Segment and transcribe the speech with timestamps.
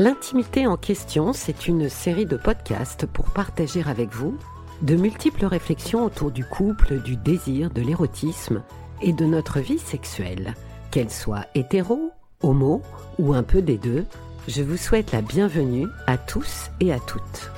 [0.00, 4.34] L'intimité en question, c'est une série de podcasts pour partager avec vous
[4.80, 8.62] de multiples réflexions autour du couple, du désir, de l'érotisme
[9.02, 10.54] et de notre vie sexuelle.
[10.90, 12.80] Qu'elle soit hétéro, homo
[13.18, 14.06] ou un peu des deux,
[14.48, 17.50] je vous souhaite la bienvenue à tous et à toutes.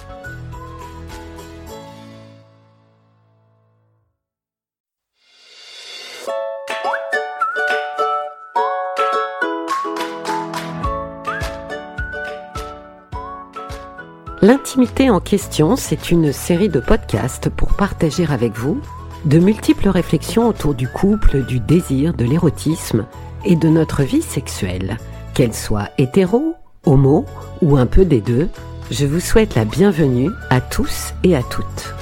[14.44, 18.80] L'intimité en question, c'est une série de podcasts pour partager avec vous
[19.24, 23.06] de multiples réflexions autour du couple, du désir, de l'érotisme
[23.44, 24.96] et de notre vie sexuelle.
[25.32, 27.24] Qu'elle soit hétéro, homo
[27.60, 28.48] ou un peu des deux,
[28.90, 31.94] je vous souhaite la bienvenue à tous et à toutes.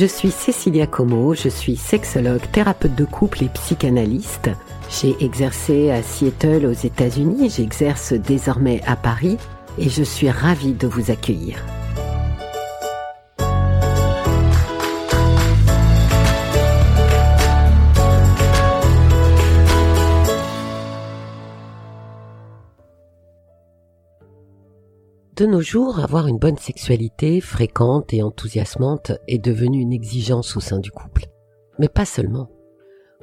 [0.00, 4.48] Je suis Cécilia Como, je suis sexologue, thérapeute de couple et psychanalyste.
[4.88, 9.36] J'ai exercé à Seattle aux États-Unis, j'exerce désormais à Paris
[9.76, 11.62] et je suis ravie de vous accueillir.
[25.40, 30.60] De nos jours, avoir une bonne sexualité fréquente et enthousiasmante est devenue une exigence au
[30.60, 31.28] sein du couple.
[31.78, 32.50] Mais pas seulement.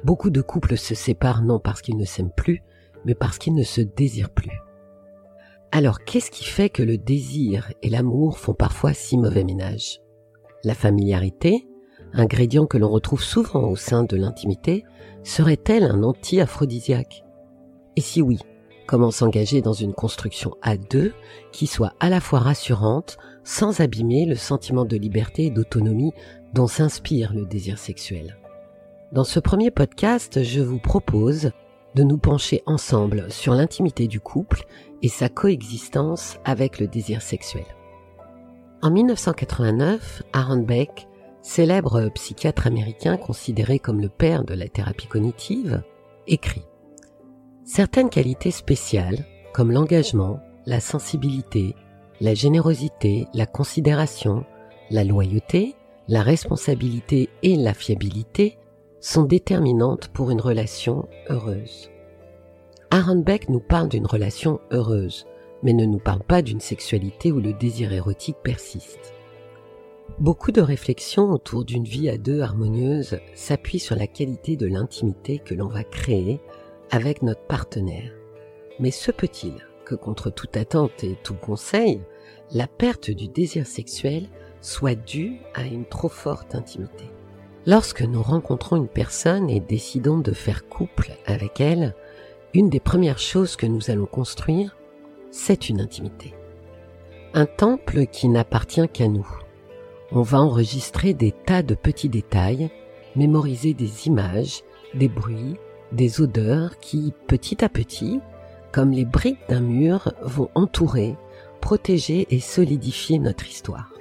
[0.02, 2.64] Beaucoup de couples se séparent non parce qu'ils ne s'aiment plus,
[3.04, 4.50] mais parce qu'ils ne se désirent plus.
[5.70, 10.00] Alors qu'est-ce qui fait que le désir et l'amour font parfois si mauvais ménage?
[10.64, 11.68] La familiarité,
[12.12, 14.84] ingrédient que l'on retrouve souvent au sein de l'intimité,
[15.22, 17.22] serait-elle un anti-aphrodisiaque?
[17.94, 18.40] Et si oui,
[18.88, 21.12] Comment s'engager dans une construction à deux
[21.52, 26.14] qui soit à la fois rassurante sans abîmer le sentiment de liberté et d'autonomie
[26.54, 28.38] dont s'inspire le désir sexuel.
[29.12, 31.50] Dans ce premier podcast, je vous propose
[31.96, 34.64] de nous pencher ensemble sur l'intimité du couple
[35.02, 37.66] et sa coexistence avec le désir sexuel.
[38.80, 41.08] En 1989, Aaron Beck,
[41.42, 45.82] célèbre psychiatre américain considéré comme le père de la thérapie cognitive,
[46.26, 46.64] écrit
[47.70, 51.74] Certaines qualités spéciales, comme l'engagement, la sensibilité,
[52.18, 54.46] la générosité, la considération,
[54.90, 55.74] la loyauté,
[56.08, 58.56] la responsabilité et la fiabilité,
[59.00, 61.90] sont déterminantes pour une relation heureuse.
[62.90, 65.26] Aaron Beck nous parle d'une relation heureuse,
[65.62, 69.12] mais ne nous parle pas d'une sexualité où le désir érotique persiste.
[70.18, 75.38] Beaucoup de réflexions autour d'une vie à deux harmonieuse s'appuient sur la qualité de l'intimité
[75.38, 76.40] que l'on va créer
[76.90, 78.12] avec notre partenaire.
[78.78, 79.54] Mais se peut-il
[79.84, 82.02] que contre toute attente et tout conseil,
[82.52, 84.28] la perte du désir sexuel
[84.60, 87.04] soit due à une trop forte intimité?
[87.66, 91.94] Lorsque nous rencontrons une personne et décidons de faire couple avec elle,
[92.54, 94.76] une des premières choses que nous allons construire,
[95.30, 96.34] c'est une intimité.
[97.34, 99.28] Un temple qui n'appartient qu'à nous.
[100.12, 102.70] On va enregistrer des tas de petits détails,
[103.16, 104.62] mémoriser des images,
[104.94, 105.56] des bruits,
[105.92, 108.20] des odeurs qui, petit à petit,
[108.72, 111.16] comme les briques d'un mur, vont entourer,
[111.60, 113.92] protéger et solidifier notre histoire.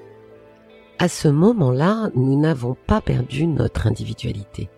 [0.99, 4.69] À ce moment-là, nous n'avons pas perdu notre individualité.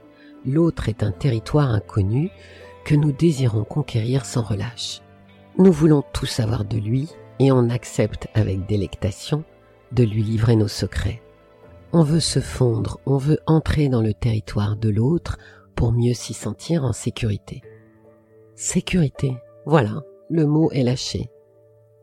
[0.46, 2.30] L'autre est un territoire inconnu
[2.86, 5.02] que nous désirons conquérir sans relâche.
[5.58, 7.10] Nous voulons tout savoir de lui
[7.40, 9.44] et on accepte avec délectation
[9.92, 11.22] de lui livrer nos secrets.
[11.92, 15.38] On veut se fondre, on veut entrer dans le territoire de l'autre,
[15.80, 17.62] pour mieux s'y sentir en sécurité.
[18.54, 21.30] Sécurité, voilà, le mot est lâché.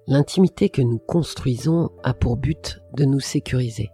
[0.07, 3.91] L'intimité que nous construisons a pour but de nous sécuriser.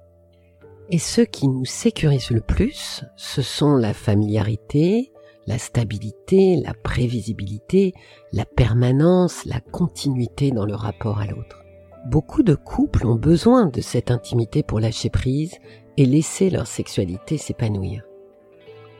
[0.91, 5.10] Et ce qui nous sécurise le plus, ce sont la familiarité,
[5.48, 7.93] la stabilité, la prévisibilité,
[8.32, 11.64] la permanence, la continuité dans le rapport à l'autre.
[12.06, 15.56] Beaucoup de couples ont besoin de cette intimité pour lâcher prise
[15.96, 18.05] et laisser leur sexualité s'épanouir.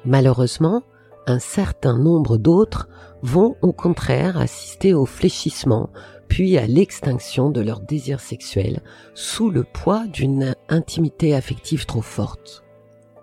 [0.05, 0.83] Malheureusement,
[1.27, 2.89] un certain nombre d'autres
[3.23, 5.91] vont au contraire assister au fléchissement,
[6.29, 8.81] puis à l'extinction de leur désir sexuel
[9.15, 12.65] sous le poids d'une intimité affective trop forte.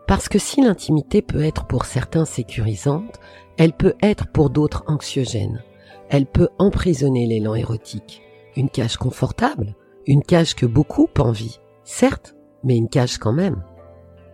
[0.08, 3.20] Parce que si l'intimité peut être pour certains sécurisante,
[3.58, 5.62] elle peut être pour d'autres anxiogène.
[6.10, 8.22] Elle peut emprisonner l'élan érotique.
[8.56, 9.76] Une cage confortable,
[10.08, 13.64] une cage que beaucoup envient, certes, mais une cage quand même.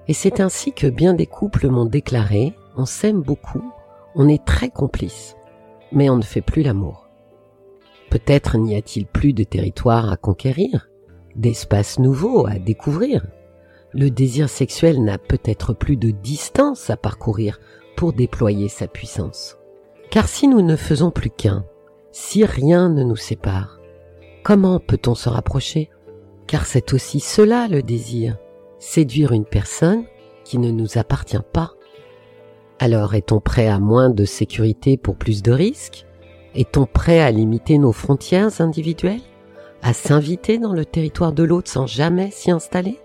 [0.07, 3.72] Et c'est ainsi que bien des couples m'ont déclaré, on s'aime beaucoup,
[4.13, 5.36] on est très complices,
[5.92, 7.10] mais on ne fait plus l'amour.
[8.12, 10.90] Peut-être n'y a-t-il plus de territoire à conquérir,
[11.36, 13.25] d'espaces nouveaux à découvrir.
[13.96, 17.60] le désir sexuel n'a peut-être plus de distance à parcourir
[17.96, 19.57] pour déployer sa puissance.
[20.12, 21.66] Car si nous ne faisons plus qu'un,
[22.12, 23.80] si rien ne nous sépare,
[24.44, 25.90] comment peut-on se rapprocher?
[26.46, 28.38] Car c'est aussi cela le désir,
[28.86, 30.06] séduire une personne
[30.44, 31.74] qui ne nous appartient pas.
[32.80, 36.06] Alors est-on prêt à moins de sécurité pour plus de risques?
[36.54, 39.24] Est-on prêt à limiter nos frontières individuelles?
[39.82, 43.00] À s'inviter dans le territoire de l'autre sans jamais s'y installer?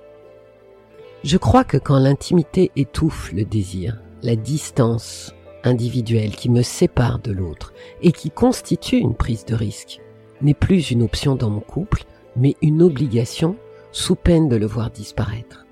[1.25, 5.35] Je crois que quand l'intimité étouffe le désir, la distance
[5.65, 7.73] individuelle qui me sépare de l'autre
[8.03, 10.00] et qui constitue une prise de risque
[10.43, 12.05] n'est plus une option dans mon couple,
[12.37, 13.56] mais une obligation
[13.93, 15.67] sous peine de le voir disparaître.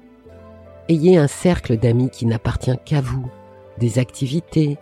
[0.89, 3.31] Ayez un cercle d'amis qui n'appartient qu'à vous,
[3.79, 4.79] des activités,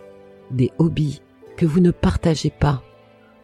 [0.51, 1.23] des hobbies
[1.57, 2.83] que vous ne partagez pas.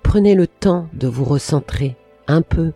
[0.02, 1.96] Prenez le temps de vous recentrer
[2.28, 2.72] un peu.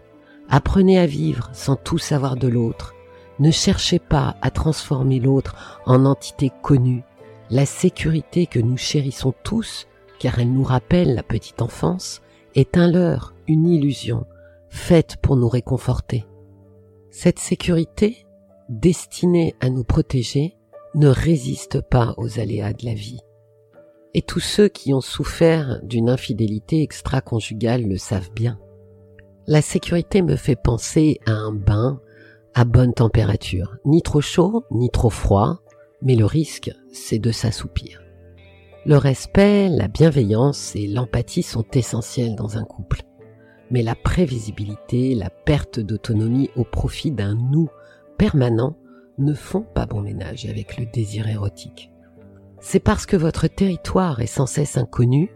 [0.49, 2.95] Apprenez à vivre sans tout savoir de l'autre.
[3.39, 7.05] Ne cherchez pas à transformer l'autre en entité connue
[7.51, 9.87] la sécurité que nous chérissons tous,
[10.19, 12.23] car elle nous rappelle la petite enfance,
[12.55, 14.27] est un leurre, une illusion,
[14.69, 16.25] faite pour nous réconforter.
[17.11, 18.26] Cette sécurité,
[18.69, 20.57] destinée à nous protéger,
[20.95, 23.21] ne résiste pas aux aléas de la vie.
[24.15, 28.59] Et tous ceux qui ont souffert d'une infidélité extra-conjugale le savent bien.
[29.47, 32.01] La sécurité me fait penser à un bain
[32.55, 35.61] à bonne température, ni trop chaud, ni trop froid,
[36.01, 38.03] mais le risque, c'est de s'assoupir.
[38.87, 43.03] Le respect, la bienveillance et l'empathie sont essentiels dans un couple.
[43.71, 47.69] Mais la prévisibilité, la perte d'autonomie au profit d'un nous
[48.17, 48.77] permanent
[49.19, 51.91] ne font pas bon ménage avec le désir érotique.
[52.61, 55.31] C'est parce que votre territoire est sans cesse inconnu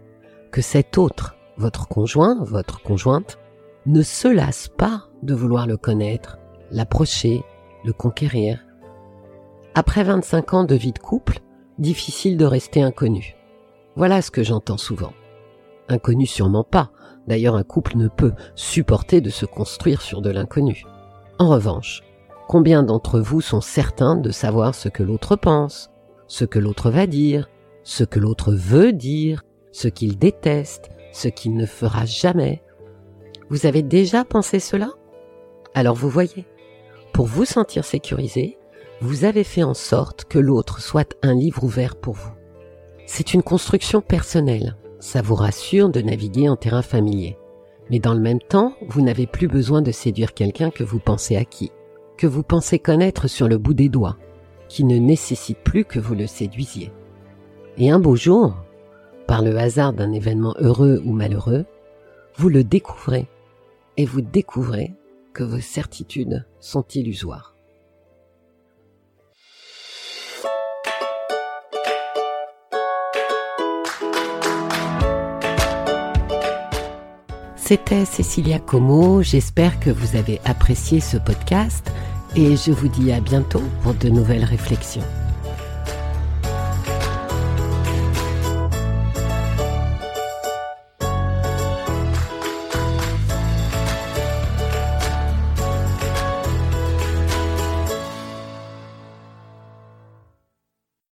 [0.51, 3.37] que cet autre, votre conjoint, votre conjointe,
[3.85, 6.37] ne se lasse pas de vouloir le connaître,
[6.71, 7.43] l'approcher,
[7.83, 8.59] le conquérir,
[9.73, 11.39] après 25 ans de vie de couple,
[11.79, 13.35] difficile de rester inconnu.
[13.95, 15.13] Voilà ce que j'entends souvent.
[15.87, 16.91] Inconnu sûrement pas.
[17.27, 20.83] D'ailleurs, un couple ne peut supporter de se construire sur de l'inconnu.
[21.39, 22.03] En revanche,
[22.51, 25.89] combien d'entre vous sont certains de savoir ce que l'autre pense,
[26.27, 27.49] ce que l'autre va dire,
[27.83, 32.61] ce que l'autre veut dire, ce qu'il déteste, ce qu'il ne fera jamais?
[33.49, 34.89] Vous avez déjà pensé cela?
[35.73, 36.45] Alors vous voyez,
[37.13, 38.57] pour vous sentir sécurisé,
[38.99, 42.33] vous avez fait en sorte que l'autre soit un livre ouvert pour vous.
[43.05, 44.75] C'est une construction personnelle.
[44.99, 47.37] Ça vous rassure de naviguer en terrain familier.
[47.89, 51.37] Mais dans le même temps, vous n'avez plus besoin de séduire quelqu'un que vous pensez
[51.37, 51.71] acquis,
[52.21, 54.15] que vous pensez connaître sur le bout des doigts,
[54.69, 56.91] qui ne nécessite plus que vous le séduisiez.
[57.79, 58.53] Et un beau jour,
[59.25, 61.65] par le hasard d'un événement heureux ou malheureux,
[62.37, 63.27] vous le découvrez
[63.97, 64.93] et vous découvrez
[65.33, 67.55] que vos certitudes sont illusoires.
[77.55, 81.91] C'était Cécilia Como, j'espère que vous avez apprécié ce podcast
[82.35, 85.03] et je vous dis à bientôt pour de nouvelles réflexions.